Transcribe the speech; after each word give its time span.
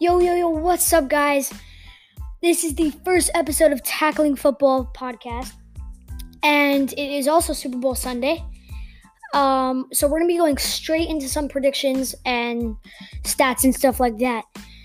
Yo, 0.00 0.20
yo, 0.20 0.32
yo, 0.36 0.48
what's 0.48 0.92
up, 0.92 1.08
guys? 1.08 1.52
This 2.40 2.62
is 2.62 2.76
the 2.76 2.92
first 3.04 3.32
episode 3.34 3.72
of 3.72 3.82
Tackling 3.82 4.36
Football 4.36 4.92
podcast, 4.94 5.54
and 6.44 6.92
it 6.92 7.10
is 7.10 7.26
also 7.26 7.52
Super 7.52 7.78
Bowl 7.78 7.96
Sunday. 7.96 8.44
Um, 9.34 9.88
so 9.92 10.06
we're 10.06 10.20
gonna 10.20 10.28
be 10.28 10.36
going 10.36 10.56
straight 10.56 11.08
into 11.08 11.28
some 11.28 11.48
predictions 11.48 12.14
and 12.24 12.76
stats 13.24 13.64
and 13.64 13.74
stuff 13.74 13.98
like 13.98 14.16
that. 14.18 14.44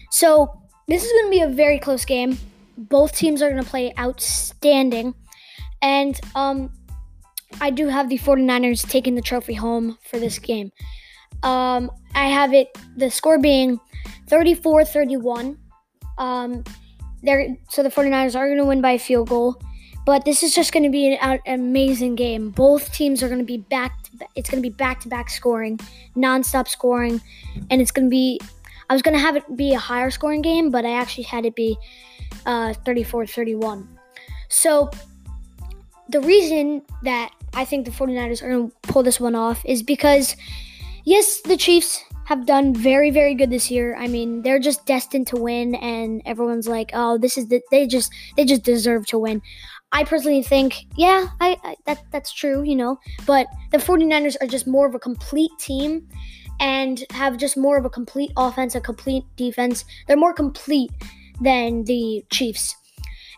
So 0.10 0.52
this 0.88 1.04
is 1.04 1.12
gonna 1.12 1.30
be 1.30 1.42
a 1.42 1.48
very 1.48 1.78
close 1.78 2.06
game. 2.06 2.40
Both 2.76 3.16
teams 3.16 3.44
are 3.44 3.52
gonna 3.52 3.64
play 3.64 3.94
outstanding, 4.00 5.14
and 5.84 6.20
um, 6.34 6.72
I 7.62 7.70
do 7.70 7.88
have 7.88 8.10
the 8.10 8.18
49ers 8.18 8.90
taking 8.90 9.14
the 9.14 9.22
trophy 9.22 9.54
home 9.54 10.00
for 10.10 10.18
this 10.18 10.40
game. 10.40 10.72
Um, 11.42 11.92
I 12.16 12.28
have 12.28 12.54
it 12.54 12.78
the 12.96 13.10
score 13.10 13.40
being 13.40 13.80
34 14.28 14.86
31. 14.86 15.58
Um, 16.18 16.64
they're, 17.24 17.56
so 17.70 17.82
the 17.84 17.90
49ers 17.90 18.36
are 18.36 18.48
going 18.48 18.58
to 18.58 18.66
win 18.66 18.82
by 18.82 18.92
a 18.92 19.00
field 19.00 19.30
goal. 19.30 19.62
But 20.06 20.26
this 20.26 20.44
is 20.44 20.54
just 20.54 20.74
going 20.74 20.84
to 20.84 20.90
be 20.90 21.14
an, 21.14 21.40
an, 21.46 21.60
amazing 21.60 22.16
game. 22.16 22.50
Both 22.50 22.94
teams 22.94 23.24
are 23.24 23.28
going 23.28 23.40
to 23.40 23.46
be 23.46 23.58
back. 23.58 23.98
It's 24.36 24.50
going 24.50 24.62
to 24.62 24.70
be 24.70 24.74
back 24.74 25.00
to 25.02 25.08
back 25.08 25.30
scoring, 25.30 25.80
nonstop 26.16 26.68
scoring, 26.68 27.22
and 27.70 27.82
it's 27.82 27.92
going 27.92 28.08
to 28.08 28.10
be. 28.10 28.40
I 28.90 28.94
was 28.94 29.02
going 29.02 29.16
to 29.16 29.22
have 29.22 29.38
it 29.38 29.56
be 29.56 29.74
a 29.74 29.80
higher 29.80 30.12
scoring 30.12 30.42
game, 30.42 30.70
but 30.72 30.86
I 30.86 30.92
actually 30.92 31.24
had 31.24 31.46
it 31.46 31.56
be 31.56 31.78
uh, 32.46 32.74
34 32.86 33.28
31. 33.28 33.88
So 34.50 34.92
the 36.10 36.20
reason 36.22 36.82
that 37.04 37.32
I 37.54 37.64
think 37.64 37.86
the 37.86 37.92
49ers 37.92 38.44
are 38.44 38.50
going 38.50 38.70
to 38.70 38.76
pull 38.84 39.04
this 39.04 39.20
one 39.20 39.36
off 39.36 39.64
is 39.66 39.82
because, 39.82 40.36
yes, 41.04 41.42
the 41.42 41.58
Chiefs 41.58 42.02
have 42.26 42.46
done 42.46 42.74
very 42.74 43.12
very 43.12 43.36
good 43.36 43.50
this 43.50 43.70
year. 43.70 43.96
I 43.98 44.08
mean, 44.08 44.42
they're 44.42 44.60
just 44.60 44.86
destined 44.86 45.28
to 45.28 45.36
win 45.36 45.76
and 45.76 46.22
everyone's 46.26 46.68
like, 46.68 46.92
"Oh, 46.94 47.18
this 47.18 47.38
is 47.38 47.48
the 47.48 47.62
they 47.72 47.88
just 47.88 48.12
they 48.38 48.46
just 48.46 48.64
deserve 48.64 49.06
to 49.08 49.20
win." 49.20 49.42
I 49.94 50.04
personally 50.04 50.42
think, 50.42 50.88
yeah, 50.98 51.28
I, 51.40 51.56
I 51.64 51.76
that 51.86 52.04
that's 52.12 52.34
true, 52.34 52.64
you 52.64 52.76
know, 52.76 52.98
but 53.28 53.48
the 53.72 53.78
49ers 53.78 54.36
are 54.42 54.48
just 54.48 54.66
more 54.66 54.88
of 54.88 54.96
a 54.96 55.00
complete 55.00 55.52
team 55.60 56.08
and 56.60 57.04
have 57.12 57.38
just 57.38 57.58
more 57.58 57.78
of 57.78 57.86
a 57.86 57.90
complete 57.90 58.32
offense, 58.36 58.74
a 58.74 58.82
complete 58.82 59.24
defense. 59.36 59.86
They're 60.08 60.18
more 60.18 60.34
complete 60.34 60.92
than 61.42 61.84
the 61.84 62.26
Chiefs. 62.32 62.76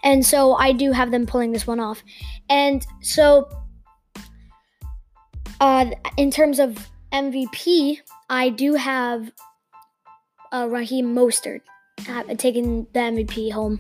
And 0.03 0.25
so 0.25 0.53
I 0.55 0.71
do 0.71 0.93
have 0.93 1.11
them 1.11 1.25
pulling 1.25 1.51
this 1.51 1.67
one 1.67 1.81
off. 1.81 2.01
And 2.49 2.85
so 3.01 3.49
uh 5.59 5.91
in 6.17 6.31
terms 6.31 6.59
of 6.59 6.89
MVP, 7.15 7.99
I 8.29 8.49
do 8.49 8.73
have 8.73 9.31
uh, 10.51 10.67
Raheem 10.69 11.15
Mostert 11.15 11.61
taking 12.37 12.87
the 12.91 12.99
MVP 12.99 13.53
home. 13.53 13.79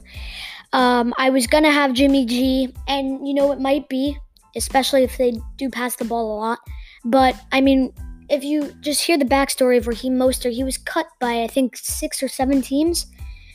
Um, 0.71 1.13
I 1.17 1.29
was 1.31 1.45
gonna 1.45 1.71
have 1.71 1.91
Jimmy 1.91 2.25
G, 2.25 2.73
and 2.87 3.27
you 3.27 3.33
know 3.33 3.51
it 3.51 3.59
might 3.59 3.89
be, 3.89 4.17
especially 4.55 5.03
if 5.03 5.17
they 5.17 5.33
do 5.57 5.69
pass 5.69 5.97
the 5.97 6.05
ball 6.05 6.33
a 6.33 6.39
lot. 6.39 6.59
But 7.03 7.35
I 7.51 7.59
mean, 7.59 7.93
if 8.29 8.45
you 8.45 8.71
just 8.79 9.03
hear 9.03 9.17
the 9.17 9.25
backstory 9.25 9.77
of 9.77 9.87
Raheem 9.87 10.13
Mostert, 10.13 10.53
he 10.53 10.63
was 10.63 10.77
cut 10.77 11.07
by 11.19 11.43
I 11.43 11.47
think 11.47 11.75
six 11.75 12.23
or 12.23 12.29
seven 12.29 12.61
teams, 12.61 13.05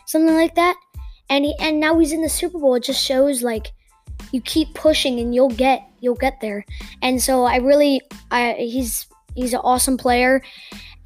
something 0.07 0.35
like 0.35 0.57
that, 0.57 0.77
and 1.31 1.47
he 1.47 1.55
and 1.59 1.81
now 1.81 1.99
he's 1.99 2.13
in 2.13 2.21
the 2.21 2.29
Super 2.29 2.59
Bowl. 2.59 2.75
It 2.75 2.85
just 2.85 3.03
shows 3.03 3.43
like 3.43 3.73
you 4.31 4.43
keep 4.43 4.75
pushing 4.75 5.19
and 5.21 5.35
you'll 5.35 5.49
get 5.49 5.83
you'll 6.01 6.17
get 6.17 6.39
there. 6.43 6.67
And 7.01 7.23
so 7.23 7.45
I 7.45 7.57
really, 7.57 8.03
I 8.31 8.53
he's 8.59 9.07
He's 9.35 9.55
an 9.55 9.61
awesome 9.63 9.97
player, 9.97 10.43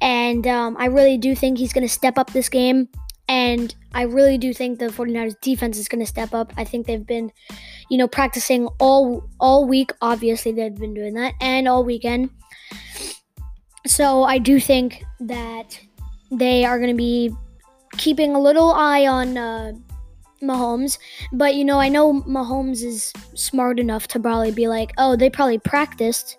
and 0.01 0.45
um, 0.47 0.75
I 0.77 0.85
really 0.85 1.17
do 1.17 1.35
think 1.35 1.57
he's 1.57 1.73
going 1.73 1.87
to 1.87 1.93
step 1.93 2.17
up 2.17 2.31
this 2.31 2.49
game. 2.49 2.89
And 3.27 3.73
I 3.93 4.03
really 4.03 4.37
do 4.37 4.53
think 4.53 4.77
the 4.77 4.87
49ers 4.87 5.39
defense 5.41 5.79
is 5.79 5.87
going 5.87 5.99
to 6.01 6.05
step 6.05 6.33
up. 6.33 6.53
I 6.57 6.63
think 6.63 6.85
they've 6.85 7.05
been, 7.05 7.31
you 7.89 7.97
know, 7.97 8.07
practicing 8.07 8.67
all 8.79 9.27
all 9.39 9.65
week. 9.65 9.91
Obviously, 10.01 10.51
they've 10.51 10.75
been 10.75 10.93
doing 10.93 11.15
that, 11.15 11.33
and 11.41 11.67
all 11.67 11.83
weekend. 11.83 12.29
So 13.87 14.23
I 14.23 14.37
do 14.37 14.59
think 14.59 15.03
that 15.19 15.79
they 16.31 16.65
are 16.65 16.77
going 16.77 16.89
to 16.89 16.97
be 16.97 17.31
keeping 17.97 18.35
a 18.35 18.39
little 18.39 18.71
eye 18.71 19.07
on 19.07 19.37
uh, 19.37 19.73
Mahomes. 20.41 20.97
But 21.31 21.55
you 21.55 21.65
know, 21.65 21.79
I 21.79 21.89
know 21.89 22.21
Mahomes 22.21 22.83
is 22.83 23.13
smart 23.33 23.79
enough 23.79 24.07
to 24.09 24.19
probably 24.19 24.51
be 24.51 24.67
like, 24.67 24.91
oh, 24.97 25.15
they 25.15 25.29
probably 25.29 25.59
practiced 25.59 26.37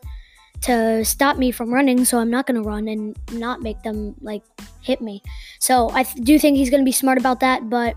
to 0.63 1.05
stop 1.05 1.37
me 1.37 1.51
from 1.51 1.73
running, 1.73 2.05
so 2.05 2.19
I'm 2.19 2.31
not 2.31 2.47
going 2.47 2.61
to 2.63 2.69
run 2.69 2.89
and 2.89 3.17
not 3.33 3.63
make 3.63 3.83
them 3.83 4.15
like 4.21 4.43
hit 4.81 5.01
me. 5.01 5.23
So 5.61 5.91
I 5.91 6.03
th- 6.03 6.25
do 6.25 6.39
think 6.39 6.57
he's 6.57 6.71
going 6.71 6.81
to 6.81 6.85
be 6.85 6.93
smart 6.93 7.19
about 7.19 7.41
that, 7.41 7.69
but 7.69 7.95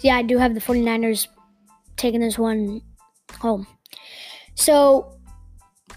yeah, 0.00 0.16
I 0.16 0.22
do 0.22 0.38
have 0.38 0.54
the 0.54 0.60
49ers 0.60 1.28
taking 1.96 2.20
this 2.20 2.38
one 2.38 2.82
home. 3.38 3.66
So 4.54 5.18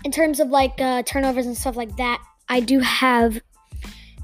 in 0.05 0.11
terms 0.11 0.39
of 0.39 0.49
like 0.49 0.79
uh, 0.79 1.03
turnovers 1.03 1.45
and 1.45 1.57
stuff 1.57 1.75
like 1.75 1.95
that, 1.97 2.21
I 2.49 2.59
do 2.59 2.79
have 2.79 3.39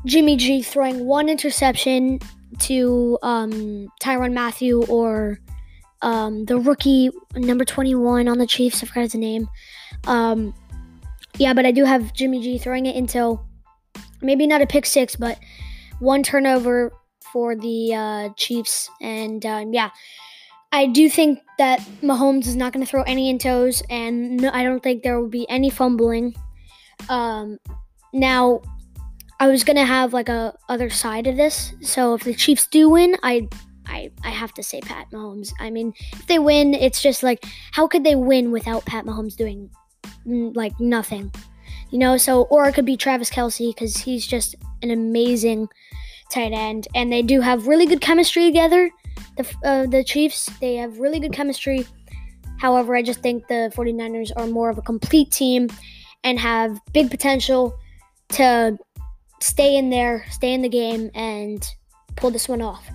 Jimmy 0.05 0.37
G 0.37 0.61
throwing 0.61 1.05
one 1.05 1.29
interception 1.29 2.19
to 2.59 3.17
um, 3.23 3.87
Tyrann 4.01 4.33
Mathieu 4.33 4.83
or 4.85 5.39
um, 6.01 6.45
the 6.45 6.57
rookie 6.57 7.09
number 7.35 7.65
21 7.65 8.27
on 8.27 8.37
the 8.37 8.47
Chiefs. 8.47 8.83
I 8.83 8.87
forgot 8.87 9.01
his 9.01 9.15
name. 9.15 9.49
Um, 10.05 10.53
yeah, 11.43 11.53
but 11.53 11.65
I 11.65 11.71
do 11.71 11.83
have 11.83 12.13
Jimmy 12.13 12.41
G 12.41 12.57
throwing 12.57 12.85
it 12.85 12.95
into 12.95 13.37
maybe 14.21 14.47
not 14.47 14.61
a 14.61 14.65
pick 14.65 14.85
six, 14.85 15.17
but 15.17 15.37
one 15.99 16.23
turnover 16.23 16.93
for 17.33 17.53
the 17.53 17.93
uh, 17.93 18.29
Chiefs. 18.37 18.89
And 19.01 19.45
um, 19.45 19.73
yeah, 19.73 19.89
I 20.71 20.85
do 20.85 21.09
think 21.09 21.39
that 21.57 21.81
Mahomes 22.01 22.47
is 22.47 22.55
not 22.55 22.71
going 22.71 22.85
to 22.85 22.89
throw 22.89 23.03
any 23.03 23.33
intos, 23.33 23.83
and 23.89 24.37
no, 24.37 24.51
I 24.53 24.63
don't 24.63 24.81
think 24.81 25.03
there 25.03 25.19
will 25.19 25.27
be 25.27 25.45
any 25.49 25.69
fumbling. 25.69 26.33
Um, 27.09 27.57
now, 28.13 28.61
I 29.37 29.47
was 29.47 29.65
going 29.65 29.75
to 29.75 29.85
have 29.85 30.13
like 30.13 30.29
a 30.29 30.55
other 30.69 30.89
side 30.89 31.27
of 31.27 31.35
this. 31.35 31.73
So 31.81 32.13
if 32.13 32.23
the 32.23 32.33
Chiefs 32.33 32.67
do 32.67 32.89
win, 32.89 33.17
I 33.21 33.49
I, 33.85 34.11
I 34.23 34.29
have 34.29 34.53
to 34.53 34.63
say 34.63 34.79
Pat 34.79 35.07
Mahomes. 35.11 35.51
I 35.59 35.71
mean, 35.71 35.91
if 36.13 36.25
they 36.27 36.39
win, 36.39 36.73
it's 36.73 37.01
just 37.01 37.21
like, 37.21 37.43
how 37.73 37.85
could 37.85 38.05
they 38.05 38.15
win 38.15 38.51
without 38.51 38.85
Pat 38.85 39.03
Mahomes 39.03 39.35
doing 39.35 39.69
like 40.25 40.79
nothing. 40.79 41.31
You 41.91 41.99
know, 41.99 42.17
so 42.17 42.43
or 42.43 42.67
it 42.67 42.73
could 42.73 42.85
be 42.85 42.97
Travis 42.97 43.29
Kelce 43.29 43.73
because 43.73 43.97
he's 43.97 44.25
just 44.25 44.55
an 44.81 44.91
amazing 44.91 45.69
tight 46.31 46.51
end, 46.51 46.87
and 46.95 47.11
they 47.11 47.21
do 47.21 47.41
have 47.41 47.67
really 47.67 47.85
good 47.85 48.01
chemistry 48.01 48.45
together. 48.45 48.89
The 49.37 49.55
uh, 49.63 49.85
the 49.85 50.03
Chiefs 50.03 50.49
they 50.59 50.75
have 50.75 50.99
really 50.99 51.19
good 51.19 51.33
chemistry. 51.33 51.85
However, 52.59 52.95
I 52.95 53.01
just 53.01 53.21
think 53.21 53.47
the 53.47 53.71
49ers 53.75 54.31
are 54.37 54.47
more 54.47 54.69
of 54.69 54.77
a 54.77 54.81
complete 54.81 55.31
team 55.31 55.67
and 56.23 56.39
have 56.39 56.79
big 56.93 57.11
potential 57.11 57.77
to 58.29 58.77
stay 59.41 59.75
in 59.75 59.89
there, 59.89 60.25
stay 60.29 60.53
in 60.53 60.61
the 60.61 60.69
game, 60.69 61.11
and 61.13 61.67
pull 62.15 62.31
this 62.31 62.47
one 62.47 62.61
off. 62.61 62.87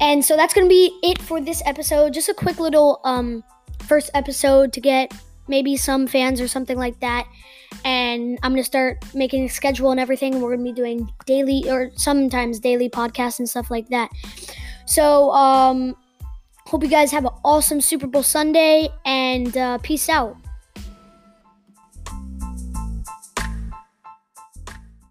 And 0.00 0.24
so 0.24 0.36
that's 0.36 0.54
going 0.54 0.66
to 0.66 0.68
be 0.68 0.98
it 1.02 1.20
for 1.20 1.40
this 1.40 1.62
episode. 1.64 2.12
Just 2.12 2.28
a 2.28 2.34
quick 2.34 2.60
little 2.60 3.00
um, 3.04 3.42
first 3.86 4.10
episode 4.14 4.72
to 4.74 4.80
get 4.80 5.12
maybe 5.50 5.76
some 5.76 6.06
fans 6.06 6.40
or 6.40 6.48
something 6.48 6.78
like 6.78 6.98
that. 7.00 7.28
And 7.84 8.38
I'm 8.42 8.52
gonna 8.52 8.64
start 8.64 9.04
making 9.14 9.44
a 9.44 9.48
schedule 9.48 9.90
and 9.90 10.00
everything. 10.00 10.40
We're 10.40 10.56
gonna 10.56 10.64
be 10.64 10.72
doing 10.72 11.12
daily 11.26 11.64
or 11.68 11.90
sometimes 11.96 12.60
daily 12.60 12.88
podcasts 12.88 13.38
and 13.38 13.48
stuff 13.48 13.70
like 13.70 13.88
that. 13.88 14.10
So, 14.86 15.30
um, 15.32 15.96
hope 16.66 16.82
you 16.82 16.88
guys 16.88 17.10
have 17.10 17.24
an 17.24 17.32
awesome 17.44 17.80
Super 17.80 18.06
Bowl 18.06 18.22
Sunday 18.22 18.88
and 19.04 19.56
uh, 19.56 19.78
peace 19.78 20.08
out. 20.08 20.36